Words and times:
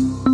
Thank 0.00 0.26
you. 0.26 0.29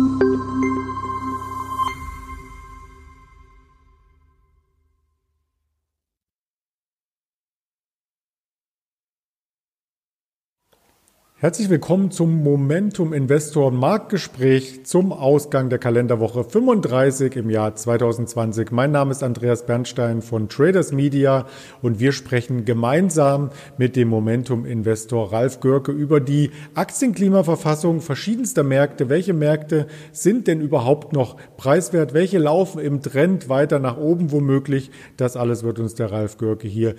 Herzlich 11.39 11.69
willkommen 11.69 12.09
zum 12.09 12.41
Momentum 12.41 13.13
Investor 13.13 13.69
Marktgespräch 13.69 14.87
zum 14.87 15.13
Ausgang 15.13 15.69
der 15.69 15.77
Kalenderwoche 15.77 16.43
35 16.43 17.35
im 17.35 17.51
Jahr 17.51 17.75
2020. 17.75 18.71
Mein 18.71 18.89
Name 18.89 19.11
ist 19.11 19.21
Andreas 19.21 19.67
Bernstein 19.67 20.23
von 20.23 20.49
Traders 20.49 20.91
Media 20.91 21.45
und 21.83 21.99
wir 21.99 22.11
sprechen 22.11 22.65
gemeinsam 22.65 23.51
mit 23.77 23.95
dem 23.95 24.07
Momentum 24.07 24.65
Investor 24.65 25.31
Ralf 25.31 25.59
Görke 25.59 25.91
über 25.91 26.19
die 26.21 26.49
Aktienklimaverfassung 26.73 28.01
verschiedenster 28.01 28.63
Märkte. 28.63 29.07
Welche 29.07 29.33
Märkte 29.33 29.85
sind 30.11 30.47
denn 30.47 30.59
überhaupt 30.59 31.13
noch 31.13 31.37
preiswert? 31.55 32.15
Welche 32.15 32.39
laufen 32.39 32.79
im 32.79 33.03
Trend 33.03 33.47
weiter 33.47 33.77
nach 33.77 33.97
oben 33.97 34.31
womöglich? 34.31 34.89
Das 35.17 35.37
alles 35.37 35.61
wird 35.61 35.77
uns 35.77 35.93
der 35.93 36.11
Ralf 36.11 36.39
Görke 36.39 36.67
hier 36.67 36.95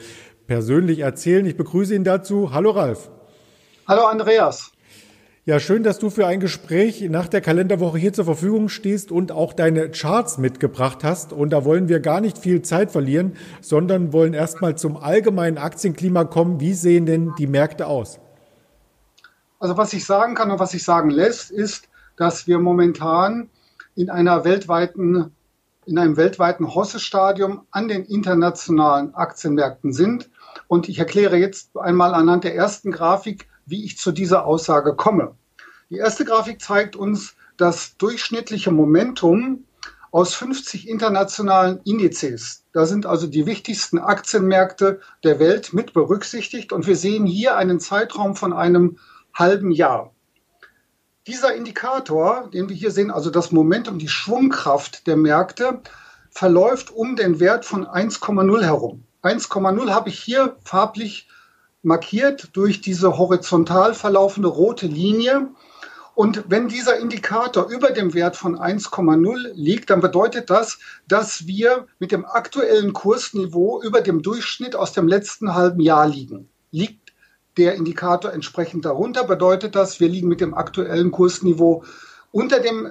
persönlich 0.46 1.00
erzählen. 1.00 1.44
Ich 1.44 1.56
begrüße 1.56 1.92
ihn 1.92 2.04
dazu. 2.04 2.52
Hallo 2.52 2.70
Ralf. 2.70 3.10
Hallo 3.88 4.04
Andreas. 4.04 4.72
Ja, 5.46 5.58
schön, 5.58 5.82
dass 5.82 5.98
du 5.98 6.10
für 6.10 6.26
ein 6.26 6.40
Gespräch 6.40 7.00
nach 7.08 7.26
der 7.26 7.40
Kalenderwoche 7.40 7.96
hier 7.96 8.12
zur 8.12 8.26
Verfügung 8.26 8.68
stehst 8.68 9.10
und 9.10 9.32
auch 9.32 9.54
deine 9.54 9.90
Charts 9.90 10.36
mitgebracht 10.36 11.04
hast. 11.04 11.32
Und 11.32 11.54
da 11.54 11.64
wollen 11.64 11.88
wir 11.88 12.00
gar 12.00 12.20
nicht 12.20 12.36
viel 12.36 12.60
Zeit 12.60 12.90
verlieren, 12.90 13.34
sondern 13.62 14.12
wollen 14.12 14.34
erstmal 14.34 14.76
zum 14.76 14.98
allgemeinen 14.98 15.56
Aktienklima 15.56 16.24
kommen. 16.24 16.60
Wie 16.60 16.74
sehen 16.74 17.06
denn 17.06 17.32
die 17.38 17.46
Märkte 17.46 17.86
aus? 17.86 18.20
Also 19.58 19.78
was 19.78 19.94
ich 19.94 20.04
sagen 20.04 20.34
kann 20.34 20.50
und 20.50 20.58
was 20.58 20.74
ich 20.74 20.84
sagen 20.84 21.08
lässt, 21.08 21.50
ist, 21.50 21.88
dass 22.18 22.46
wir 22.46 22.58
momentan 22.58 23.48
in 23.94 24.10
einer 24.10 24.44
weltweiten, 24.44 25.34
in 25.86 25.96
einem 25.96 26.18
weltweiten 26.18 26.74
Hossestadium 26.74 27.62
an 27.70 27.88
den 27.88 28.04
internationalen 28.04 29.14
Aktienmärkten 29.14 29.94
sind. 29.94 30.28
Und 30.66 30.90
ich 30.90 30.98
erkläre 30.98 31.38
jetzt 31.38 31.74
einmal 31.78 32.12
anhand 32.12 32.44
der 32.44 32.54
ersten 32.54 32.90
Grafik, 32.90 33.48
wie 33.68 33.84
ich 33.84 33.98
zu 33.98 34.12
dieser 34.12 34.44
Aussage 34.46 34.96
komme. 34.96 35.34
Die 35.90 35.96
erste 35.96 36.24
Grafik 36.24 36.60
zeigt 36.60 36.96
uns 36.96 37.34
das 37.56 37.96
durchschnittliche 37.96 38.70
Momentum 38.70 39.64
aus 40.10 40.34
50 40.34 40.88
internationalen 40.88 41.80
Indizes. 41.84 42.64
Da 42.72 42.86
sind 42.86 43.04
also 43.04 43.26
die 43.26 43.46
wichtigsten 43.46 43.98
Aktienmärkte 43.98 45.00
der 45.22 45.38
Welt 45.38 45.72
mit 45.74 45.92
berücksichtigt 45.92 46.72
und 46.72 46.86
wir 46.86 46.96
sehen 46.96 47.26
hier 47.26 47.56
einen 47.56 47.80
Zeitraum 47.80 48.34
von 48.34 48.52
einem 48.52 48.98
halben 49.34 49.70
Jahr. 49.70 50.14
Dieser 51.26 51.54
Indikator, 51.54 52.48
den 52.50 52.70
wir 52.70 52.76
hier 52.76 52.90
sehen, 52.90 53.10
also 53.10 53.28
das 53.28 53.52
Momentum, 53.52 53.98
die 53.98 54.08
Schwungkraft 54.08 55.06
der 55.06 55.16
Märkte, 55.16 55.82
verläuft 56.30 56.90
um 56.90 57.16
den 57.16 57.38
Wert 57.38 57.66
von 57.66 57.86
1,0 57.86 58.62
herum. 58.62 59.04
1,0 59.22 59.90
habe 59.90 60.08
ich 60.08 60.18
hier 60.18 60.56
farblich 60.64 61.28
markiert 61.82 62.50
durch 62.54 62.80
diese 62.80 63.18
horizontal 63.18 63.94
verlaufende 63.94 64.48
rote 64.48 64.86
Linie. 64.86 65.48
Und 66.14 66.44
wenn 66.48 66.68
dieser 66.68 66.98
Indikator 66.98 67.68
über 67.68 67.90
dem 67.90 68.12
Wert 68.12 68.34
von 68.36 68.58
1,0 68.58 69.52
liegt, 69.54 69.90
dann 69.90 70.00
bedeutet 70.00 70.50
das, 70.50 70.78
dass 71.06 71.46
wir 71.46 71.86
mit 72.00 72.10
dem 72.10 72.24
aktuellen 72.24 72.92
Kursniveau 72.92 73.80
über 73.82 74.00
dem 74.00 74.22
Durchschnitt 74.22 74.74
aus 74.74 74.92
dem 74.92 75.06
letzten 75.06 75.54
halben 75.54 75.80
Jahr 75.80 76.08
liegen. 76.08 76.48
Liegt 76.72 77.12
der 77.56 77.74
Indikator 77.74 78.32
entsprechend 78.32 78.84
darunter, 78.84 79.24
bedeutet 79.24 79.74
das, 79.74 80.00
wir 80.00 80.08
liegen 80.08 80.28
mit 80.28 80.40
dem 80.40 80.54
aktuellen 80.54 81.10
Kursniveau 81.12 81.84
unter 82.32 82.60
dem 82.60 82.90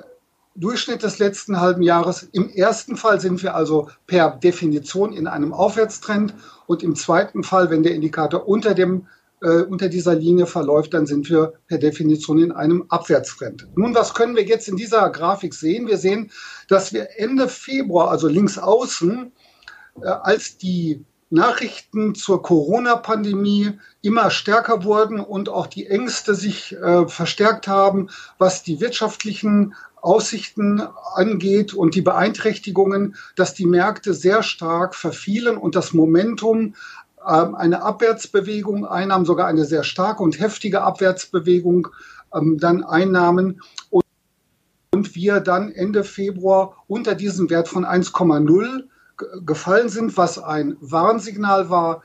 Durchschnitt 0.57 1.03
des 1.03 1.19
letzten 1.19 1.61
halben 1.61 1.83
Jahres. 1.83 2.27
Im 2.31 2.49
ersten 2.49 2.97
Fall 2.97 3.21
sind 3.21 3.43
wir 3.43 3.55
also 3.55 3.89
per 4.07 4.31
Definition 4.31 5.13
in 5.13 5.27
einem 5.27 5.53
Aufwärtstrend 5.53 6.33
und 6.65 6.83
im 6.83 6.95
zweiten 6.95 7.43
Fall, 7.43 7.69
wenn 7.69 7.83
der 7.83 7.93
Indikator 7.93 8.47
unter 8.47 8.73
dem 8.73 9.07
äh, 9.41 9.61
unter 9.61 9.87
dieser 9.87 10.15
Linie 10.15 10.47
verläuft, 10.47 10.95
dann 10.95 11.05
sind 11.05 11.29
wir 11.29 11.53
per 11.67 11.77
Definition 11.77 12.39
in 12.39 12.51
einem 12.51 12.85
Abwärtstrend. 12.89 13.67
Nun, 13.75 13.93
was 13.93 14.15
können 14.15 14.35
wir 14.35 14.43
jetzt 14.43 14.67
in 14.67 14.77
dieser 14.77 15.09
Grafik 15.11 15.53
sehen? 15.53 15.87
Wir 15.87 15.97
sehen, 15.97 16.31
dass 16.67 16.91
wir 16.91 17.07
Ende 17.17 17.47
Februar, 17.47 18.09
also 18.09 18.27
links 18.27 18.57
außen, 18.57 19.31
äh, 20.01 20.07
als 20.07 20.57
die 20.57 21.05
Nachrichten 21.29 22.15
zur 22.15 22.41
Corona-Pandemie 22.41 23.73
immer 24.01 24.31
stärker 24.31 24.85
wurden 24.85 25.19
und 25.19 25.49
auch 25.49 25.67
die 25.67 25.85
Ängste 25.85 26.35
sich 26.35 26.73
äh, 26.73 27.07
verstärkt 27.07 27.67
haben, 27.67 28.09
was 28.37 28.63
die 28.63 28.79
wirtschaftlichen 28.79 29.75
Aussichten 30.07 30.81
angeht 31.15 31.73
und 31.73 31.93
die 31.93 32.01
Beeinträchtigungen, 32.01 33.15
dass 33.35 33.53
die 33.53 33.65
Märkte 33.65 34.13
sehr 34.13 34.41
stark 34.41 34.95
verfielen 34.95 35.57
und 35.57 35.75
das 35.75 35.93
Momentum 35.93 36.75
äh, 37.19 37.23
eine 37.23 37.81
Abwärtsbewegung 37.81 38.85
einnahm, 38.85 39.25
sogar 39.25 39.47
eine 39.47 39.65
sehr 39.65 39.83
starke 39.83 40.23
und 40.23 40.39
heftige 40.39 40.81
Abwärtsbewegung 40.81 41.89
ähm, 42.33 42.57
dann 42.57 42.85
einnahmen. 42.85 43.61
Und, 43.89 44.05
und 44.93 45.13
wir 45.13 45.41
dann 45.41 45.73
Ende 45.73 46.05
Februar 46.05 46.77
unter 46.87 47.13
diesem 47.13 47.49
Wert 47.49 47.67
von 47.67 47.85
1,0 47.85 48.83
gefallen 49.45 49.89
sind, 49.89 50.15
was 50.15 50.39
ein 50.39 50.77
Warnsignal 50.79 51.69
war, 51.69 52.01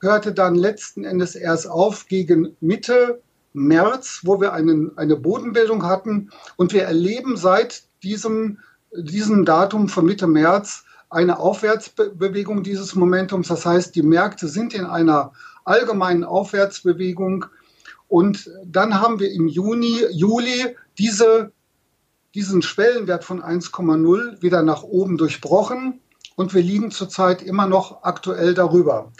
hörte 0.00 0.32
dann 0.32 0.54
letzten 0.54 1.02
Endes 1.02 1.34
erst 1.34 1.68
auf 1.68 2.06
gegen 2.06 2.56
Mitte 2.60 3.20
März, 3.52 4.20
wo 4.24 4.40
wir 4.40 4.52
einen, 4.52 4.96
eine 4.96 5.16
Bodenbildung 5.16 5.84
hatten. 5.84 6.30
Und 6.56 6.72
wir 6.72 6.84
erleben 6.84 7.36
seit 7.36 7.84
diesem, 8.02 8.58
diesem 8.92 9.44
Datum 9.44 9.88
von 9.88 10.06
Mitte 10.06 10.26
März 10.26 10.84
eine 11.10 11.38
Aufwärtsbewegung 11.38 12.62
dieses 12.62 12.94
Momentums. 12.94 13.48
Das 13.48 13.66
heißt, 13.66 13.94
die 13.94 14.02
Märkte 14.02 14.48
sind 14.48 14.74
in 14.74 14.84
einer 14.84 15.32
allgemeinen 15.64 16.24
Aufwärtsbewegung. 16.24 17.46
Und 18.08 18.50
dann 18.64 19.00
haben 19.00 19.18
wir 19.18 19.30
im 19.32 19.48
Juni, 19.48 20.04
Juli 20.12 20.76
diese, 20.98 21.52
diesen 22.34 22.62
Schwellenwert 22.62 23.24
von 23.24 23.42
1,0 23.42 24.42
wieder 24.42 24.62
nach 24.62 24.82
oben 24.82 25.16
durchbrochen. 25.16 26.00
Und 26.36 26.54
wir 26.54 26.62
liegen 26.62 26.90
zurzeit 26.90 27.42
immer 27.42 27.66
noch 27.66 28.02
aktuell 28.04 28.54
darüber 28.54 29.12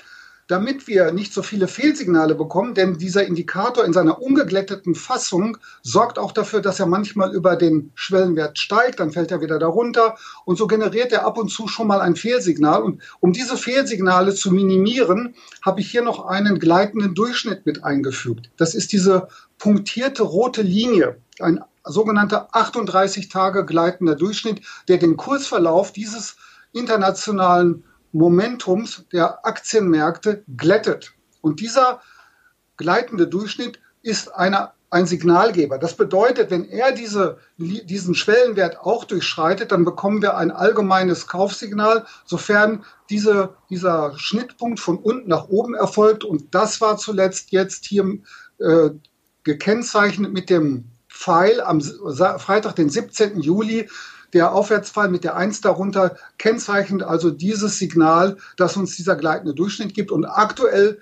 damit 0.51 0.89
wir 0.89 1.13
nicht 1.13 1.33
so 1.33 1.43
viele 1.43 1.69
Fehlsignale 1.69 2.35
bekommen, 2.35 2.75
denn 2.75 2.99
dieser 2.99 3.25
Indikator 3.25 3.85
in 3.85 3.93
seiner 3.93 4.21
ungeglätteten 4.21 4.97
Fassung 4.97 5.59
sorgt 5.83 6.19
auch 6.19 6.33
dafür, 6.33 6.61
dass 6.61 6.81
er 6.81 6.87
manchmal 6.87 7.33
über 7.33 7.55
den 7.55 7.93
Schwellenwert 7.95 8.59
steigt, 8.59 8.99
dann 8.99 9.13
fällt 9.13 9.31
er 9.31 9.41
wieder 9.41 9.61
darunter 9.61 10.17
und 10.45 10.59
so 10.59 10.67
generiert 10.67 11.13
er 11.13 11.25
ab 11.25 11.39
und 11.39 11.51
zu 11.51 11.69
schon 11.69 11.87
mal 11.87 12.01
ein 12.01 12.17
Fehlsignal. 12.17 12.83
Und 12.83 13.01
um 13.21 13.33
diese 13.33 13.57
Fehlsignale 13.57 14.35
zu 14.35 14.51
minimieren, 14.51 15.37
habe 15.65 15.81
ich 15.81 15.91
hier 15.91 16.03
noch 16.03 16.27
einen 16.27 16.59
gleitenden 16.59 17.15
Durchschnitt 17.15 17.65
mit 17.65 17.85
eingefügt. 17.85 18.51
Das 18.57 18.75
ist 18.75 18.91
diese 18.91 19.29
punktierte 19.57 20.25
rote 20.25 20.63
Linie, 20.63 21.19
ein 21.39 21.61
sogenannter 21.85 22.49
38 22.51 23.29
Tage 23.29 23.65
gleitender 23.65 24.17
Durchschnitt, 24.17 24.63
der 24.89 24.99
den 24.99 25.17
Kursverlauf 25.17 25.93
dieses 25.93 26.37
internationalen 26.73 27.85
Momentums 28.13 29.05
der 29.13 29.47
Aktienmärkte 29.47 30.45
glättet. 30.57 31.13
Und 31.41 31.61
dieser 31.61 32.01
gleitende 32.77 33.27
Durchschnitt 33.27 33.81
ist 34.03 34.35
eine, 34.35 34.73
ein 34.91 35.07
Signalgeber. 35.07 35.79
Das 35.79 35.97
bedeutet, 35.97 36.51
wenn 36.51 36.65
er 36.65 36.93
diese, 36.93 37.39
diesen 37.59 38.15
Schwellenwert 38.15 38.79
auch 38.81 39.05
durchschreitet, 39.05 39.73
dann 39.73 39.85
bekommen 39.85 40.23
wir 40.23 40.37
ein 40.37 40.51
allgemeines 40.51 41.27
Kaufsignal, 41.27 42.07
sofern 42.25 42.85
diese, 43.09 43.55
dieser 43.69 44.19
Schnittpunkt 44.19 44.81
von 44.81 44.99
unten 44.99 45.29
nach 45.29 45.49
oben 45.49 45.75
erfolgt. 45.75 46.25
Und 46.25 46.55
das 46.55 46.81
war 46.81 46.97
zuletzt 46.97 47.53
jetzt 47.53 47.85
hier 47.85 48.19
äh, 48.59 48.91
gekennzeichnet 49.45 50.33
mit 50.33 50.51
dem 50.51 50.90
Pfeil 51.21 51.61
am 51.61 51.83
Freitag, 51.83 52.77
den 52.77 52.89
17. 52.89 53.41
Juli 53.41 53.91
der 54.33 54.55
Aufwärtsfall 54.55 55.11
mit 55.11 55.23
der 55.23 55.37
1 55.37 55.61
darunter 55.61 56.17
kennzeichnet 56.39 57.03
also 57.03 57.31
dieses 57.31 57.79
Signal, 57.79 58.39
das 58.57 58.77
uns 58.79 58.97
dieser 58.97 59.17
gleitende 59.17 59.55
Durchschnitt 59.55 59.93
gibt. 59.93 60.13
Und 60.13 60.25
aktuell 60.25 60.99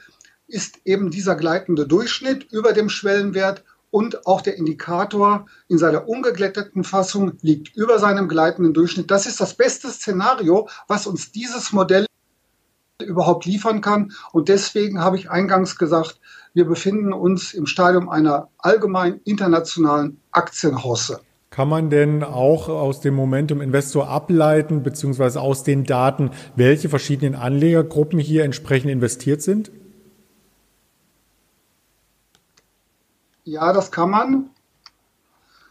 ist 0.48 0.80
eben 0.84 1.12
dieser 1.12 1.36
gleitende 1.36 1.86
Durchschnitt 1.86 2.50
über 2.50 2.72
dem 2.72 2.88
Schwellenwert 2.88 3.62
und 3.90 4.26
auch 4.26 4.40
der 4.40 4.56
Indikator 4.56 5.46
in 5.68 5.78
seiner 5.78 6.08
ungeglätteten 6.08 6.82
Fassung 6.82 7.34
liegt 7.42 7.76
über 7.76 8.00
seinem 8.00 8.28
gleitenden 8.28 8.74
Durchschnitt. 8.74 9.12
Das 9.12 9.24
ist 9.26 9.40
das 9.40 9.54
beste 9.54 9.88
Szenario, 9.88 10.68
was 10.88 11.06
uns 11.06 11.30
dieses 11.30 11.72
Modell 11.72 12.07
überhaupt 13.06 13.44
liefern 13.44 13.80
kann. 13.80 14.12
Und 14.32 14.48
deswegen 14.48 15.00
habe 15.00 15.16
ich 15.16 15.30
eingangs 15.30 15.78
gesagt, 15.78 16.20
wir 16.54 16.64
befinden 16.64 17.12
uns 17.12 17.54
im 17.54 17.66
Stadium 17.66 18.08
einer 18.08 18.48
allgemein 18.58 19.20
internationalen 19.24 20.20
Aktienhosse. 20.32 21.20
Kann 21.50 21.68
man 21.68 21.90
denn 21.90 22.22
auch 22.22 22.68
aus 22.68 23.00
dem 23.00 23.14
Momentum 23.14 23.60
Investor 23.60 24.08
ableiten, 24.08 24.82
beziehungsweise 24.82 25.40
aus 25.40 25.62
den 25.62 25.84
Daten, 25.84 26.30
welche 26.56 26.88
verschiedenen 26.88 27.34
Anlegergruppen 27.34 28.18
hier 28.18 28.44
entsprechend 28.44 28.90
investiert 28.90 29.42
sind? 29.42 29.70
Ja, 33.44 33.72
das 33.72 33.90
kann 33.90 34.10
man. 34.10 34.50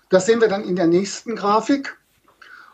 Das 0.09 0.25
sehen 0.25 0.41
wir 0.41 0.47
dann 0.47 0.63
in 0.63 0.75
der 0.75 0.87
nächsten 0.87 1.35
Grafik. 1.35 1.97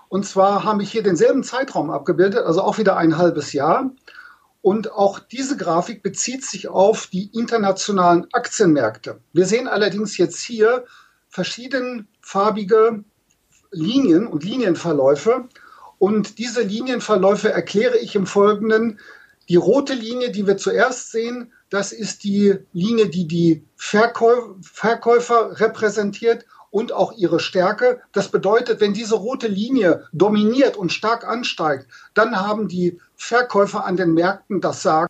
Und 0.07 0.25
zwar 0.25 0.63
habe 0.63 0.83
ich 0.83 0.91
hier 0.91 1.03
denselben 1.03 1.43
Zeitraum 1.43 1.89
abgebildet, 1.89 2.45
also 2.45 2.61
auch 2.61 2.77
wieder 2.77 2.97
ein 2.97 3.17
halbes 3.17 3.51
Jahr. 3.51 3.91
Und 4.63 4.93
auch 4.93 5.19
diese 5.19 5.57
Grafik 5.57 6.01
bezieht 6.01 6.45
sich 6.45 6.69
auf 6.69 7.07
die 7.07 7.29
internationalen 7.33 8.27
Aktienmärkte. 8.31 9.19
Wir 9.33 9.45
sehen 9.45 9.67
allerdings 9.67 10.17
jetzt 10.17 10.39
hier 10.39 10.85
verschiedenfarbige 11.27 13.03
Linien 13.71 14.25
und 14.25 14.45
Linienverläufe. 14.45 15.49
Und 15.99 16.37
diese 16.37 16.61
Linienverläufe 16.61 17.51
erkläre 17.51 17.97
ich 17.97 18.15
im 18.15 18.25
Folgenden. 18.25 19.01
Die 19.49 19.57
rote 19.57 19.95
Linie, 19.95 20.31
die 20.31 20.47
wir 20.47 20.55
zuerst 20.55 21.11
sehen, 21.11 21.51
das 21.69 21.91
ist 21.91 22.23
die 22.23 22.55
Linie, 22.71 23.09
die 23.09 23.27
die 23.27 23.65
Verkäufer, 23.75 24.55
Verkäufer 24.61 25.59
repräsentiert 25.59 26.45
und 26.73 26.91
auch 26.91 27.13
ihre 27.13 27.39
Stärke. 27.39 28.01
Das 28.13 28.29
bedeutet, 28.29 28.81
wenn 28.81 28.95
diese 28.95 29.13
rote 29.13 29.47
Linie 29.47 30.07
dominiert 30.11 30.75
und 30.75 30.91
stark 30.91 31.25
ansteigt, 31.25 31.87
dann 32.15 32.35
haben 32.35 32.67
die 32.67 32.99
Verkäufer 33.15 33.85
an 33.85 33.95
den 33.95 34.15
Märkten 34.15 34.59
das 34.59 34.81
Sagen. 34.81 35.07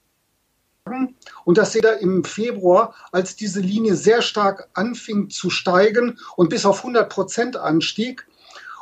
Und 1.45 1.57
das 1.57 1.71
seht 1.71 1.86
ihr 1.86 2.00
im 2.00 2.25
Februar, 2.25 2.94
als 3.13 3.38
diese 3.38 3.62
Linie 3.62 3.95
sehr 3.95 4.21
stark 4.21 4.68
anfing 4.74 5.30
zu 5.30 5.50
steigen 5.50 6.19
und 6.36 6.50
bis 6.50 6.65
auf 6.65 6.80
100 6.80 7.10
Prozent 7.10 7.56
anstieg. 7.56 8.27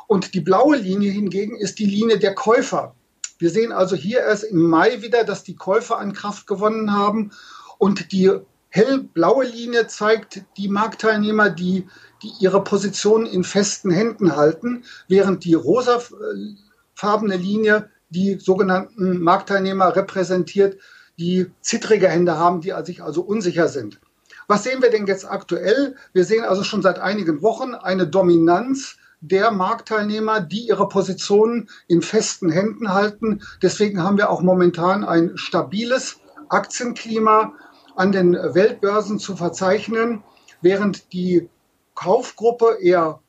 Und 0.08 0.34
die 0.34 0.40
blaue 0.40 0.76
Linie 0.76 1.12
hingegen 1.12 1.56
ist 1.56 1.78
die 1.78 1.86
Linie 1.86 2.18
der 2.18 2.34
Käufer. 2.34 2.96
Wir 3.38 3.50
sehen 3.50 3.70
also 3.70 3.94
hier 3.94 4.22
erst 4.22 4.42
im 4.42 4.60
Mai 4.60 5.02
wieder, 5.02 5.22
dass 5.22 5.44
die 5.44 5.54
Käufer 5.54 5.98
an 5.98 6.14
Kraft 6.14 6.48
gewonnen 6.48 6.92
haben. 6.92 7.30
Und 7.78 8.10
die 8.10 8.32
hellblaue 8.72 9.44
Linie 9.44 9.86
zeigt 9.86 10.42
die 10.56 10.68
Marktteilnehmer, 10.68 11.50
die 11.50 11.86
die 12.22 12.32
ihre 12.40 12.62
Positionen 12.62 13.26
in 13.26 13.44
festen 13.44 13.90
Händen 13.90 14.36
halten, 14.36 14.84
während 15.08 15.44
die 15.44 15.54
rosafarbene 15.54 17.36
Linie 17.36 17.90
die 18.10 18.38
sogenannten 18.38 19.20
Marktteilnehmer 19.20 19.96
repräsentiert, 19.96 20.80
die 21.18 21.50
zittrige 21.60 22.08
Hände 22.08 22.38
haben, 22.38 22.60
die 22.60 22.74
sich 22.84 23.02
also 23.02 23.22
unsicher 23.22 23.68
sind. 23.68 24.00
Was 24.48 24.64
sehen 24.64 24.82
wir 24.82 24.90
denn 24.90 25.06
jetzt 25.06 25.28
aktuell? 25.28 25.96
Wir 26.12 26.24
sehen 26.24 26.44
also 26.44 26.62
schon 26.62 26.82
seit 26.82 26.98
einigen 26.98 27.42
Wochen 27.42 27.74
eine 27.74 28.06
Dominanz 28.06 28.96
der 29.20 29.50
Marktteilnehmer, 29.50 30.40
die 30.40 30.68
ihre 30.68 30.88
Positionen 30.88 31.68
in 31.86 32.02
festen 32.02 32.50
Händen 32.50 32.92
halten. 32.92 33.42
Deswegen 33.62 34.02
haben 34.02 34.18
wir 34.18 34.30
auch 34.30 34.42
momentan 34.42 35.04
ein 35.04 35.36
stabiles 35.36 36.18
Aktienklima 36.48 37.54
an 37.96 38.12
den 38.12 38.34
Weltbörsen 38.34 39.18
zu 39.18 39.36
verzeichnen, 39.36 40.22
während 40.60 41.12
die 41.12 41.48
Kaufgruppe 41.94 42.78
eher 42.80 43.20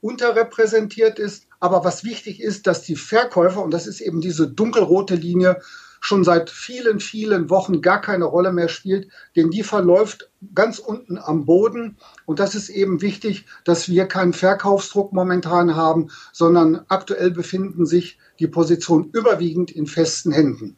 unterrepräsentiert 0.00 1.18
ist. 1.18 1.46
Aber 1.58 1.84
was 1.84 2.04
wichtig 2.04 2.40
ist, 2.40 2.66
dass 2.66 2.82
die 2.82 2.96
Verkäufer, 2.96 3.62
und 3.62 3.72
das 3.72 3.86
ist 3.86 4.00
eben 4.00 4.20
diese 4.20 4.48
dunkelrote 4.48 5.14
Linie, 5.14 5.60
schon 6.00 6.22
seit 6.22 6.50
vielen, 6.50 7.00
vielen 7.00 7.50
Wochen 7.50 7.80
gar 7.80 8.00
keine 8.00 8.26
Rolle 8.26 8.52
mehr 8.52 8.68
spielt, 8.68 9.08
denn 9.34 9.50
die 9.50 9.62
verläuft 9.62 10.30
ganz 10.54 10.78
unten 10.78 11.18
am 11.18 11.46
Boden. 11.46 11.96
Und 12.26 12.38
das 12.38 12.54
ist 12.54 12.68
eben 12.68 13.00
wichtig, 13.02 13.46
dass 13.64 13.88
wir 13.88 14.06
keinen 14.06 14.32
Verkaufsdruck 14.32 15.12
momentan 15.12 15.74
haben, 15.74 16.10
sondern 16.32 16.84
aktuell 16.88 17.30
befinden 17.30 17.86
sich 17.86 18.18
die 18.38 18.46
Positionen 18.46 19.10
überwiegend 19.12 19.72
in 19.72 19.86
festen 19.86 20.30
Händen. 20.30 20.76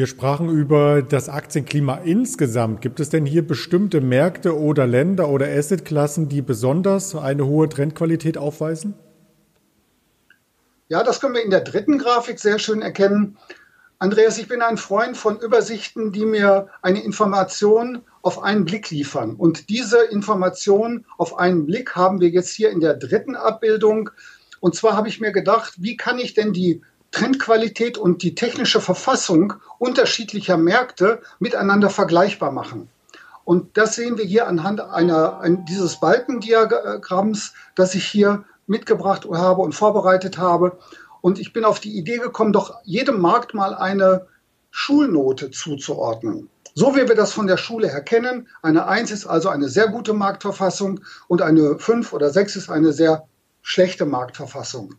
Wir 0.00 0.06
sprachen 0.06 0.48
über 0.48 1.02
das 1.02 1.28
Aktienklima 1.28 1.96
insgesamt. 1.96 2.80
Gibt 2.80 3.00
es 3.00 3.10
denn 3.10 3.26
hier 3.26 3.46
bestimmte 3.46 4.00
Märkte 4.00 4.58
oder 4.58 4.86
Länder 4.86 5.28
oder 5.28 5.46
Assetklassen, 5.46 6.30
die 6.30 6.40
besonders 6.40 7.14
eine 7.14 7.44
hohe 7.44 7.68
Trendqualität 7.68 8.38
aufweisen? 8.38 8.94
Ja, 10.88 11.02
das 11.02 11.20
können 11.20 11.34
wir 11.34 11.44
in 11.44 11.50
der 11.50 11.60
dritten 11.60 11.98
Grafik 11.98 12.40
sehr 12.40 12.58
schön 12.58 12.80
erkennen. 12.80 13.36
Andreas, 13.98 14.38
ich 14.38 14.48
bin 14.48 14.62
ein 14.62 14.78
Freund 14.78 15.18
von 15.18 15.38
Übersichten, 15.38 16.12
die 16.12 16.24
mir 16.24 16.68
eine 16.80 17.04
Information 17.04 18.00
auf 18.22 18.42
einen 18.42 18.64
Blick 18.64 18.88
liefern. 18.88 19.34
Und 19.34 19.68
diese 19.68 19.98
Information 19.98 21.04
auf 21.18 21.36
einen 21.36 21.66
Blick 21.66 21.94
haben 21.94 22.22
wir 22.22 22.30
jetzt 22.30 22.54
hier 22.54 22.70
in 22.70 22.80
der 22.80 22.94
dritten 22.94 23.36
Abbildung. 23.36 24.08
Und 24.60 24.74
zwar 24.74 24.96
habe 24.96 25.08
ich 25.08 25.20
mir 25.20 25.32
gedacht, 25.32 25.74
wie 25.76 25.98
kann 25.98 26.18
ich 26.18 26.32
denn 26.32 26.54
die 26.54 26.80
Trendqualität 27.10 27.98
und 27.98 28.22
die 28.22 28.34
technische 28.34 28.80
Verfassung 28.80 29.54
unterschiedlicher 29.78 30.56
Märkte 30.56 31.20
miteinander 31.38 31.90
vergleichbar 31.90 32.52
machen. 32.52 32.88
Und 33.44 33.76
das 33.76 33.96
sehen 33.96 34.16
wir 34.16 34.24
hier 34.24 34.46
anhand 34.46 34.80
einer, 34.80 35.40
ein, 35.40 35.64
dieses 35.64 35.98
Balkendiagramms, 35.98 37.52
das 37.74 37.94
ich 37.94 38.06
hier 38.06 38.44
mitgebracht 38.66 39.26
habe 39.30 39.62
und 39.62 39.74
vorbereitet 39.74 40.38
habe. 40.38 40.78
Und 41.20 41.38
ich 41.38 41.52
bin 41.52 41.64
auf 41.64 41.80
die 41.80 41.98
Idee 41.98 42.18
gekommen, 42.18 42.52
doch 42.52 42.76
jedem 42.84 43.20
Markt 43.20 43.54
mal 43.54 43.74
eine 43.74 44.26
Schulnote 44.70 45.50
zuzuordnen. 45.50 46.48
So 46.74 46.94
wie 46.94 47.08
wir 47.08 47.16
das 47.16 47.32
von 47.32 47.48
der 47.48 47.56
Schule 47.56 47.88
her 47.88 48.02
kennen. 48.02 48.46
Eine 48.62 48.86
1 48.86 49.10
ist 49.10 49.26
also 49.26 49.48
eine 49.48 49.68
sehr 49.68 49.88
gute 49.88 50.12
Marktverfassung 50.12 51.00
und 51.26 51.42
eine 51.42 51.78
5 51.78 52.12
oder 52.12 52.30
6 52.30 52.56
ist 52.56 52.70
eine 52.70 52.92
sehr 52.92 53.26
schlechte 53.62 54.06
Marktverfassung. 54.06 54.94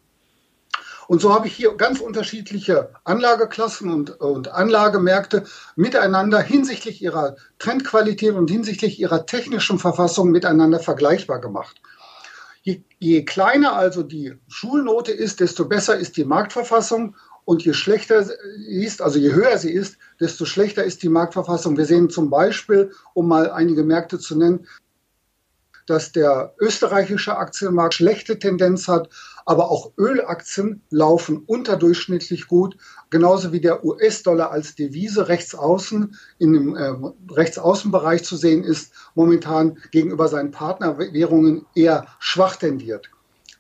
Und 1.08 1.22
so 1.22 1.34
habe 1.34 1.48
ich 1.48 1.56
hier 1.56 1.76
ganz 1.76 2.00
unterschiedliche 2.00 2.90
Anlageklassen 3.04 3.92
und, 3.92 4.22
und 4.22 4.50
Anlagemärkte 4.50 5.44
miteinander 5.76 6.40
hinsichtlich 6.40 7.02
ihrer 7.02 7.36
Trendqualität 7.60 8.34
und 8.34 8.50
hinsichtlich 8.50 9.00
ihrer 9.00 9.26
technischen 9.26 9.80
Verfassung 9.80 10.32
miteinander 10.32 10.80
vergleichbar 10.80 11.42
gemacht. 11.42 11.82
Je, 12.64 12.84
je 13.00 13.26
kleiner 13.26 13.74
also 13.74 14.04
die 14.04 14.36
Schulnote 14.48 15.12
ist, 15.12 15.40
desto 15.40 15.66
besser 15.66 15.98
ist 15.98 16.18
die 16.18 16.26
Marktverfassung 16.26 17.16
und 17.44 17.64
je 17.66 17.74
schlechter 17.74 18.24
sie 18.24 18.84
ist, 18.84 19.02
also 19.02 19.18
je 19.18 19.34
höher 19.34 19.58
sie 19.58 19.72
ist, 19.72 19.98
desto 20.20 20.46
schlechter 20.46 20.84
ist 20.84 21.02
die 21.02 21.10
Marktverfassung. 21.10 21.76
Wir 21.76 21.86
sehen 21.86 22.10
zum 22.10 22.30
Beispiel, 22.30 22.92
um 23.14 23.28
mal 23.28 23.50
einige 23.50 23.84
Märkte 23.84 24.20
zu 24.20 24.38
nennen, 24.38 24.68
dass 25.88 26.12
der 26.12 26.54
österreichische 26.60 27.36
Aktienmarkt 27.36 27.96
schlechte 27.96 28.38
Tendenz 28.38 28.88
hat, 28.88 29.10
aber 29.46 29.70
auch 29.70 29.92
Ölaktien 29.98 30.82
laufen 30.90 31.44
unterdurchschnittlich 31.46 32.48
gut, 32.48 32.78
genauso 33.10 33.52
wie 33.52 33.62
der 33.62 33.84
US-Dollar 33.84 34.52
als 34.52 34.76
Devise 34.76 35.28
rechts 35.28 35.56
außen 35.56 36.16
in 36.40 36.54
dem 36.54 36.76
äh, 36.76 36.94
Rechtsaußenbereich 37.32 38.24
zu 38.24 38.38
sehen 38.38 38.64
ist, 38.64 38.94
momentan 39.16 39.78
gegenüber 39.92 40.28
seinen 40.28 40.52
Partnerwährungen 40.52 41.66
eher 41.76 42.08
schwach 42.20 42.56
tendiert. 42.56 43.10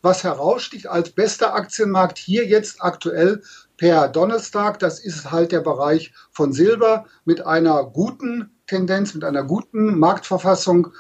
Was 0.02 0.24
heraussticht 0.24 0.88
als 0.88 1.12
bester 1.12 1.54
Aktienmarkt 1.54 2.18
hier 2.18 2.46
jetzt 2.48 2.82
aktuell 2.82 3.44
per 3.78 4.08
Donnerstag, 4.08 4.80
das 4.80 5.00
ist 5.00 5.32
halt 5.32 5.52
der 5.52 5.62
Bereich 5.62 6.12
von 6.32 6.54
Silber 6.54 7.06
mit 7.26 7.46
einer 7.46 7.84
guten 7.86 8.50
Tendenz, 8.66 9.14
mit 9.14 9.24
einer 9.24 9.44
guten 9.44 10.00
Marktverfassung 10.00 10.92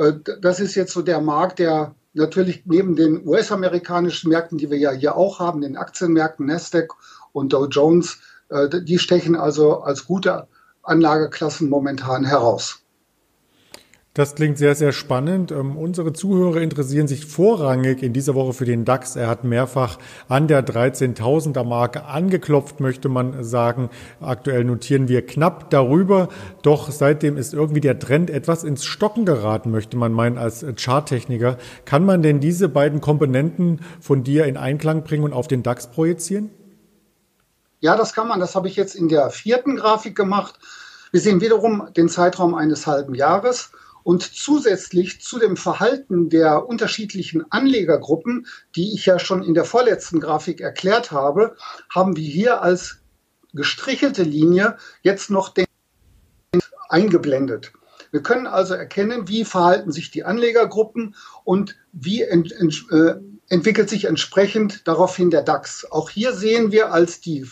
äh, 0.00 0.12
das 0.40 0.60
ist 0.60 0.74
jetzt 0.74 0.92
so 0.92 1.02
der 1.02 1.20
Markt, 1.20 1.58
der 1.58 1.94
natürlich 2.12 2.62
neben 2.66 2.96
den 2.96 3.26
US-amerikanischen 3.26 4.30
Märkten, 4.30 4.58
die 4.58 4.70
wir 4.70 4.78
ja 4.78 4.90
hier 4.90 5.16
auch 5.16 5.38
haben, 5.38 5.60
den 5.60 5.76
Aktienmärkten 5.76 6.46
Nasdaq 6.46 6.94
und 7.32 7.52
Dow 7.52 7.66
Jones, 7.66 8.18
äh, 8.48 8.68
die 8.82 8.98
stechen 8.98 9.36
also 9.36 9.80
als 9.80 10.06
gute 10.06 10.48
Anlageklassen 10.82 11.68
momentan 11.68 12.24
heraus. 12.24 12.82
Das 14.12 14.34
klingt 14.34 14.58
sehr, 14.58 14.74
sehr 14.74 14.90
spannend. 14.90 15.52
Ähm, 15.52 15.76
unsere 15.76 16.12
Zuhörer 16.12 16.60
interessieren 16.60 17.06
sich 17.06 17.26
vorrangig 17.26 18.02
in 18.02 18.12
dieser 18.12 18.34
Woche 18.34 18.52
für 18.52 18.64
den 18.64 18.84
DAX. 18.84 19.14
Er 19.14 19.28
hat 19.28 19.44
mehrfach 19.44 19.98
an 20.28 20.48
der 20.48 20.66
13.000er 20.66 21.62
Marke 21.62 22.06
angeklopft, 22.06 22.80
möchte 22.80 23.08
man 23.08 23.44
sagen. 23.44 23.88
Aktuell 24.20 24.64
notieren 24.64 25.06
wir 25.06 25.24
knapp 25.24 25.70
darüber. 25.70 26.28
Doch 26.62 26.90
seitdem 26.90 27.36
ist 27.36 27.54
irgendwie 27.54 27.80
der 27.80 28.00
Trend 28.00 28.30
etwas 28.30 28.64
ins 28.64 28.84
Stocken 28.84 29.26
geraten, 29.26 29.70
möchte 29.70 29.96
man 29.96 30.12
meinen 30.12 30.38
als 30.38 30.66
Charttechniker. 30.76 31.56
Kann 31.84 32.04
man 32.04 32.20
denn 32.20 32.40
diese 32.40 32.68
beiden 32.68 33.00
Komponenten 33.00 33.78
von 34.00 34.24
dir 34.24 34.46
in 34.46 34.56
Einklang 34.56 35.04
bringen 35.04 35.22
und 35.22 35.32
auf 35.32 35.46
den 35.46 35.62
DAX 35.62 35.88
projizieren? 35.88 36.50
Ja, 37.78 37.96
das 37.96 38.12
kann 38.12 38.26
man. 38.26 38.40
Das 38.40 38.56
habe 38.56 38.66
ich 38.66 38.74
jetzt 38.74 38.96
in 38.96 39.08
der 39.08 39.30
vierten 39.30 39.76
Grafik 39.76 40.16
gemacht. 40.16 40.58
Wir 41.12 41.20
sehen 41.20 41.40
wiederum 41.40 41.88
den 41.96 42.08
Zeitraum 42.08 42.56
eines 42.56 42.88
halben 42.88 43.14
Jahres. 43.14 43.70
Und 44.02 44.22
zusätzlich 44.22 45.20
zu 45.20 45.38
dem 45.38 45.56
Verhalten 45.56 46.30
der 46.30 46.66
unterschiedlichen 46.66 47.44
Anlegergruppen, 47.50 48.46
die 48.76 48.94
ich 48.94 49.06
ja 49.06 49.18
schon 49.18 49.42
in 49.42 49.54
der 49.54 49.64
vorletzten 49.64 50.20
Grafik 50.20 50.60
erklärt 50.60 51.12
habe, 51.12 51.56
haben 51.92 52.16
wir 52.16 52.28
hier 52.28 52.62
als 52.62 52.98
gestrichelte 53.52 54.22
Linie 54.22 54.76
jetzt 55.02 55.30
noch 55.30 55.48
den 55.48 55.66
eingeblendet. 56.88 57.72
Wir 58.10 58.22
können 58.22 58.46
also 58.46 58.74
erkennen, 58.74 59.28
wie 59.28 59.44
verhalten 59.44 59.92
sich 59.92 60.10
die 60.10 60.24
Anlegergruppen 60.24 61.14
und 61.44 61.76
wie 61.92 62.22
ent, 62.22 62.52
ent, 62.52 62.84
äh, 62.90 63.14
entwickelt 63.48 63.88
sich 63.88 64.06
entsprechend 64.06 64.86
daraufhin 64.88 65.30
der 65.30 65.42
DAX. 65.42 65.84
Auch 65.90 66.10
hier 66.10 66.32
sehen 66.32 66.72
wir, 66.72 66.92
als 66.92 67.20
die 67.20 67.46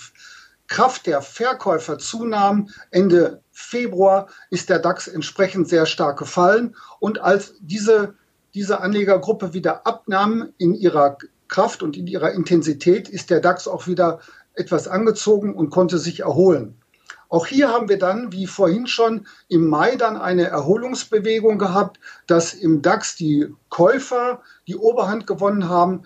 Kraft 0.69 1.07
der 1.07 1.23
Verkäufer 1.23 1.99
zunahm, 1.99 2.69
Ende 2.91 3.43
Februar 3.51 4.29
ist 4.51 4.71
der 4.71 4.79
DAX 4.79 5.09
entsprechend 5.09 5.69
sehr 5.69 5.87
stark 5.87 6.19
gefallen. 6.19 6.77
Und 7.01 7.21
als 7.21 7.55
diese 7.61 8.15
diese 8.55 8.81
Anlegergruppe 8.81 9.53
wieder 9.53 9.87
abnahm 9.87 10.53
in 10.59 10.75
ihrer 10.75 11.19
Kraft 11.49 11.83
und 11.83 11.97
in 11.97 12.07
ihrer 12.07 12.33
Intensität, 12.33 13.09
ist 13.09 13.31
der 13.31 13.41
DAX 13.41 13.69
auch 13.69 13.87
wieder 13.87 14.21
etwas 14.55 14.89
angezogen 14.89 15.55
und 15.55 15.71
konnte 15.71 15.99
sich 15.99 16.21
erholen. 16.21 16.75
Auch 17.29 17.47
hier 17.47 17.69
haben 17.69 17.89
wir 17.89 17.99
dann, 17.99 18.33
wie 18.33 18.47
vorhin 18.47 18.87
schon, 18.87 19.27
im 19.49 19.69
Mai 19.69 19.97
dann 19.97 20.17
eine 20.17 20.49
Erholungsbewegung 20.49 21.59
gehabt, 21.59 22.01
dass 22.27 22.55
im 22.55 22.81
DAX 22.81 23.17
die 23.17 23.55
Käufer 23.69 24.41
die 24.67 24.77
Oberhand 24.77 25.27
gewonnen 25.27 25.69
haben. 25.69 26.03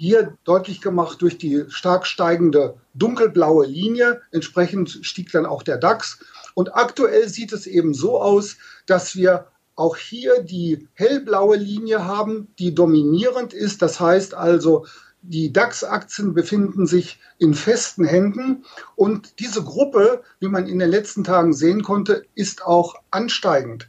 Hier 0.00 0.38
deutlich 0.44 0.80
gemacht 0.80 1.20
durch 1.22 1.38
die 1.38 1.64
stark 1.70 2.06
steigende 2.06 2.76
dunkelblaue 2.94 3.66
Linie. 3.66 4.20
Entsprechend 4.30 5.00
stieg 5.02 5.32
dann 5.32 5.44
auch 5.44 5.64
der 5.64 5.76
DAX. 5.76 6.20
Und 6.54 6.76
aktuell 6.76 7.28
sieht 7.28 7.52
es 7.52 7.66
eben 7.66 7.94
so 7.94 8.22
aus, 8.22 8.58
dass 8.86 9.16
wir 9.16 9.48
auch 9.74 9.96
hier 9.96 10.40
die 10.44 10.86
hellblaue 10.94 11.56
Linie 11.56 12.04
haben, 12.04 12.46
die 12.60 12.76
dominierend 12.76 13.52
ist. 13.52 13.82
Das 13.82 13.98
heißt 13.98 14.34
also, 14.34 14.86
die 15.22 15.52
DAX-Aktien 15.52 16.32
befinden 16.32 16.86
sich 16.86 17.18
in 17.38 17.52
festen 17.52 18.04
Händen 18.04 18.64
und 18.94 19.40
diese 19.40 19.64
Gruppe, 19.64 20.22
wie 20.38 20.46
man 20.46 20.68
in 20.68 20.78
den 20.78 20.90
letzten 20.90 21.24
Tagen 21.24 21.52
sehen 21.52 21.82
konnte, 21.82 22.24
ist 22.36 22.64
auch 22.64 22.94
ansteigend. 23.10 23.88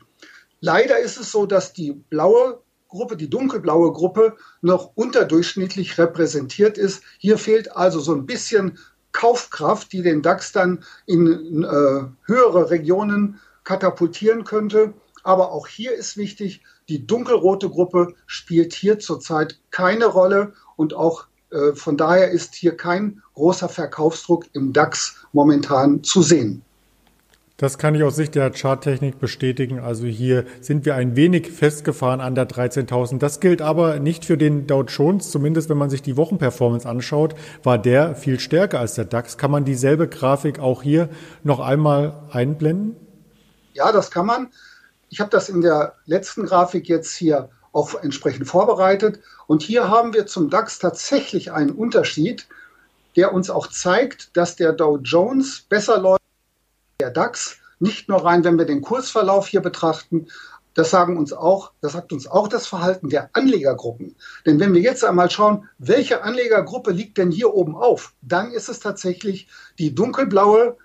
Leider 0.59 0.97
ist 0.97 1.19
es 1.19 1.31
so, 1.31 1.45
dass 1.45 1.71
die 1.71 1.91
blaue 1.91 2.63
Gruppe, 2.89 3.15
die 3.15 3.29
dunkelblaue 3.29 3.93
Gruppe, 3.93 4.36
noch 4.62 4.91
unterdurchschnittlich 4.96 5.98
repräsentiert 5.98 6.77
ist. 6.77 7.03
Hier 7.19 7.38
fehlt 7.38 7.75
also 7.75 8.00
so 8.00 8.13
ein 8.13 8.25
bisschen 8.25 8.77
Kaufkraft, 9.12 9.93
die 9.93 10.01
den 10.01 10.22
DAX 10.22 10.51
dann 10.51 10.84
in 11.05 11.63
äh, 11.63 12.03
höhere 12.25 12.69
Regionen 12.69 13.39
katapultieren 13.63 14.43
könnte. 14.43 14.93
Aber 15.24 15.51
auch 15.51 15.67
hier 15.67 15.93
ist 15.93 16.17
wichtig, 16.17 16.63
die 16.88 17.05
dunkelrote 17.05 17.69
Gruppe 17.69 18.13
spielt 18.25 18.74
hier 18.74 19.00
zurzeit 19.00 19.60
keine 19.69 20.05
Rolle 20.05 20.53
und 20.75 20.93
auch 20.93 21.27
äh, 21.51 21.74
von 21.74 21.98
daher 21.98 22.31
ist 22.31 22.55
hier 22.55 22.75
kein 22.75 23.22
großer 23.36 23.69
Verkaufsdruck 23.69 24.46
im 24.53 24.74
DAX 24.74 25.15
momentan 25.31 26.03
zu 26.03 26.22
sehen. 26.22 26.63
Das 27.59 27.77
kann 27.77 27.93
ich 27.93 28.03
aus 28.03 28.15
Sicht 28.15 28.35
der 28.35 28.53
Charttechnik 28.53 29.19
bestätigen. 29.19 29.79
Also 29.79 30.05
hier 30.05 30.45
sind 30.61 30.85
wir 30.85 30.95
ein 30.95 31.17
wenig 31.17 31.51
festgefahren 31.51 32.21
an 32.21 32.33
der 32.33 32.47
13.000. 32.47 33.19
Das 33.19 33.41
gilt 33.41 33.61
aber 33.61 33.99
nicht 33.99 34.23
für 34.23 34.37
den 34.37 34.65
Dow 34.65 34.83
Jones. 34.83 35.29
Zumindest 35.29 35.67
wenn 35.67 35.77
man 35.77 35.89
sich 35.89 36.01
die 36.01 36.15
Wochenperformance 36.15 36.87
anschaut, 36.87 37.35
war 37.61 37.77
der 37.77 38.15
viel 38.15 38.39
stärker 38.39 38.79
als 38.79 38.93
der 38.93 39.03
DAX. 39.03 39.37
Kann 39.37 39.51
man 39.51 39.65
dieselbe 39.65 40.07
Grafik 40.07 40.59
auch 40.59 40.83
hier 40.83 41.09
noch 41.43 41.59
einmal 41.59 42.13
einblenden? 42.31 42.95
Ja, 43.73 43.91
das 43.91 44.09
kann 44.09 44.25
man. 44.25 44.47
Ich 45.09 45.19
habe 45.19 45.29
das 45.29 45.49
in 45.49 45.59
der 45.59 45.95
letzten 46.05 46.45
Grafik 46.45 46.87
jetzt 46.87 47.13
hier 47.13 47.49
auch 47.73 47.93
entsprechend 48.01 48.47
vorbereitet. 48.47 49.19
Und 49.47 49.63
hier 49.63 49.89
haben 49.89 50.13
wir 50.13 50.27
zum 50.27 50.49
DAX 50.49 50.79
tatsächlich 50.79 51.51
einen 51.51 51.71
Unterschied, 51.71 52.47
der 53.17 53.33
uns 53.33 53.49
auch 53.49 53.67
zeigt, 53.67 54.37
dass 54.37 54.55
der 54.55 54.71
Dow 54.71 54.97
Jones 55.03 55.65
besser 55.67 55.99
läuft 55.99 56.18
der 57.09 57.23
DAX. 57.23 57.57
Nicht 57.79 58.09
nur 58.09 58.23
rein, 58.23 58.43
wenn 58.43 58.57
wir 58.57 58.65
den 58.65 58.81
Kursverlauf 58.81 59.47
hier 59.47 59.61
betrachten, 59.61 60.27
das 60.75 60.91
sagen 60.91 61.17
uns 61.17 61.33
auch, 61.33 61.71
das 61.81 61.93
sagt 61.93 62.13
uns 62.13 62.27
auch 62.27 62.47
das 62.47 62.67
Verhalten 62.67 63.09
der 63.09 63.29
Anlegergruppen. 63.33 64.15
Denn 64.45 64.59
wenn 64.59 64.73
wir 64.73 64.81
jetzt 64.81 65.03
einmal 65.03 65.29
schauen, 65.29 65.67
welche 65.77 66.23
Anlegergruppe 66.23 66.91
liegt 66.91 67.17
denn 67.17 67.31
hier 67.31 67.53
oben 67.53 67.75
auf, 67.75 68.13
dann 68.21 68.51
ist 68.51 68.69
es 68.69 68.79
tatsächlich 68.79 69.47
die 69.79 69.95
dunkelblaue 69.95 70.77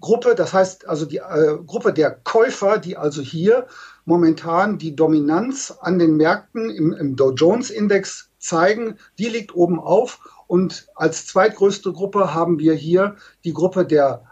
Gruppe, 0.00 0.34
das 0.34 0.52
heißt 0.52 0.88
also 0.88 1.06
die 1.06 1.18
äh, 1.18 1.58
Gruppe 1.66 1.92
der 1.92 2.10
Käufer, 2.10 2.78
die 2.78 2.96
also 2.96 3.22
hier 3.22 3.66
momentan 4.04 4.78
die 4.78 4.94
Dominanz 4.94 5.74
an 5.80 5.98
den 5.98 6.16
Märkten 6.16 6.70
im, 6.70 6.92
im 6.92 7.16
Dow 7.16 7.32
Jones 7.32 7.70
Index 7.70 8.30
zeigen, 8.38 8.96
die 9.18 9.28
liegt 9.28 9.54
oben 9.54 9.78
auf. 9.80 10.20
Und 10.46 10.88
als 10.94 11.26
zweitgrößte 11.26 11.92
Gruppe 11.92 12.32
haben 12.32 12.58
wir 12.58 12.74
hier 12.74 13.16
die 13.44 13.52
Gruppe 13.52 13.84
der 13.84 14.24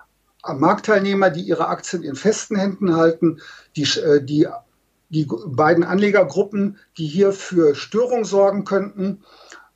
Marktteilnehmer, 0.55 1.31
die 1.31 1.43
ihre 1.43 1.69
Aktien 1.69 2.03
in 2.03 2.17
festen 2.17 2.57
Händen 2.57 2.97
halten, 2.97 3.41
die, 3.77 3.83
äh, 3.83 4.23
die, 4.23 4.49
die 5.09 5.27
beiden 5.47 5.85
Anlegergruppen, 5.85 6.79
die 6.99 7.07
hier 7.07 7.33
für 7.33 7.75
Störung 7.75 8.25
sorgen 8.25 8.65
könnten 8.65 9.23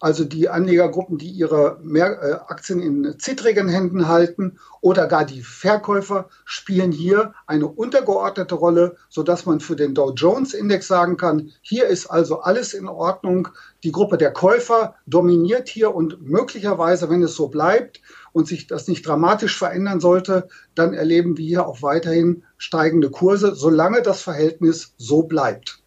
also 0.01 0.25
die 0.25 0.49
Anlegergruppen, 0.49 1.19
die 1.19 1.29
ihre 1.29 1.79
äh, 1.95 2.33
Aktien 2.49 2.81
in 2.81 3.19
zittrigen 3.19 3.69
Händen 3.69 4.09
halten 4.09 4.59
oder 4.81 5.07
gar 5.07 5.27
die 5.27 5.43
Verkäufer 5.43 6.31
spielen 6.47 6.91
hier 6.91 7.35
eine 7.47 7.67
untergeordnete 7.67 8.55
Rolle, 8.55 8.97
sodass 9.11 9.45
man 9.45 9.61
für 9.61 9.77
den 9.77 9.95
Dow 9.95 10.13
Jones 10.15 10.55
Index 10.55 10.89
sagen 10.89 11.19
kann, 11.19 11.53
hier 11.61 11.87
ist 11.87 12.07
also 12.07 12.41
alles 12.41 12.73
in 12.73 12.89
Ordnung. 12.89 13.49
Die 13.85 13.93
Gruppe 13.93 14.17
der 14.17 14.33
Käufer 14.33 14.95
dominiert 15.07 15.69
hier 15.69 15.95
und 15.95 16.23
möglicherweise, 16.23 17.11
wenn 17.11 17.23
es 17.23 17.35
so 17.35 17.49
bleibt 17.49 18.01
und 18.33 18.47
sich 18.47 18.67
das 18.67 18.89
nicht 18.89 19.07
dramatisch 19.07 19.59
verändern 19.59 20.01
sollte, 20.01 20.49
dann 20.75 20.95
erleben 20.95 21.37
wir 21.37 21.45
hier 21.45 21.67
auch 21.67 21.83
weiterhin 21.83 22.45
steigende 22.59 23.11
Kurse, 23.11 23.55
solange 23.55 24.03
das 24.03 24.23
Verhältnis 24.23 24.95
so 24.97 25.23
bleibt. 25.25 25.83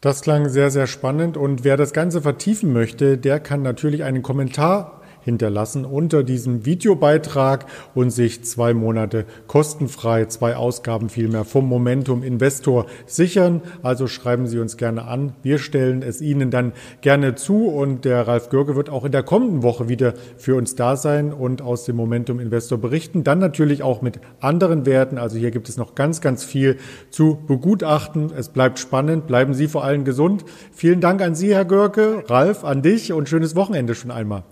Das 0.00 0.22
klang 0.22 0.48
sehr, 0.48 0.70
sehr 0.70 0.88
spannend 0.88 1.36
und 1.36 1.62
wer 1.62 1.76
das 1.76 1.92
Ganze 1.92 2.22
vertiefen 2.22 2.72
möchte, 2.72 3.18
der 3.18 3.38
kann 3.38 3.62
natürlich 3.62 4.02
einen 4.02 4.22
Kommentar 4.22 5.01
hinterlassen 5.22 5.84
unter 5.84 6.22
diesem 6.22 6.66
Videobeitrag 6.66 7.66
und 7.94 8.10
sich 8.10 8.44
zwei 8.44 8.74
Monate 8.74 9.24
kostenfrei, 9.46 10.26
zwei 10.26 10.56
Ausgaben 10.56 11.08
vielmehr 11.08 11.44
vom 11.44 11.66
Momentum 11.66 12.22
Investor 12.22 12.86
sichern. 13.06 13.62
Also 13.82 14.06
schreiben 14.06 14.46
Sie 14.46 14.58
uns 14.58 14.76
gerne 14.76 15.04
an. 15.04 15.34
Wir 15.42 15.58
stellen 15.58 16.02
es 16.02 16.20
Ihnen 16.20 16.50
dann 16.50 16.72
gerne 17.00 17.34
zu 17.34 17.68
und 17.68 18.04
der 18.04 18.26
Ralf 18.26 18.48
Görge 18.48 18.76
wird 18.76 18.90
auch 18.90 19.04
in 19.04 19.12
der 19.12 19.22
kommenden 19.22 19.62
Woche 19.62 19.88
wieder 19.88 20.14
für 20.36 20.56
uns 20.56 20.74
da 20.74 20.96
sein 20.96 21.32
und 21.32 21.62
aus 21.62 21.84
dem 21.84 21.96
Momentum 21.96 22.40
Investor 22.40 22.78
berichten. 22.78 23.24
Dann 23.24 23.38
natürlich 23.38 23.82
auch 23.82 24.02
mit 24.02 24.20
anderen 24.40 24.86
Werten. 24.86 25.18
Also 25.18 25.38
hier 25.38 25.50
gibt 25.50 25.68
es 25.68 25.76
noch 25.76 25.94
ganz, 25.94 26.20
ganz 26.20 26.44
viel 26.44 26.78
zu 27.10 27.38
begutachten. 27.46 28.30
Es 28.36 28.48
bleibt 28.48 28.78
spannend. 28.78 29.26
Bleiben 29.26 29.54
Sie 29.54 29.68
vor 29.68 29.84
allem 29.84 30.04
gesund. 30.04 30.44
Vielen 30.72 31.00
Dank 31.00 31.22
an 31.22 31.34
Sie, 31.34 31.54
Herr 31.54 31.64
Görke, 31.64 32.24
Ralf, 32.28 32.64
an 32.64 32.82
dich 32.82 33.12
und 33.12 33.28
schönes 33.28 33.56
Wochenende 33.56 33.94
schon 33.94 34.10
einmal. 34.10 34.44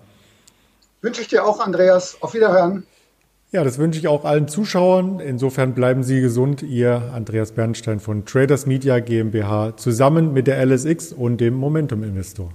Wünsche 1.02 1.23
ich 1.23 1.28
dir 1.28 1.45
auch, 1.45 1.61
Andreas. 1.61 2.19
Auf 2.21 2.35
Wiederhören. 2.35 2.85
Ja, 3.52 3.64
das 3.64 3.78
wünsche 3.78 3.99
ich 3.99 4.07
auch 4.07 4.25
allen 4.25 4.47
Zuschauern. 4.47 5.19
Insofern 5.19 5.75
bleiben 5.75 6.04
Sie 6.04 6.21
gesund. 6.21 6.62
Ihr 6.62 7.11
Andreas 7.12 7.52
Bernstein 7.52 7.99
von 7.99 8.25
Traders 8.25 8.66
Media 8.66 9.00
GmbH 9.00 9.76
zusammen 9.76 10.33
mit 10.33 10.47
der 10.47 10.64
LSX 10.64 11.12
und 11.12 11.40
dem 11.40 11.54
Momentum 11.54 12.04
Investor. 12.04 12.52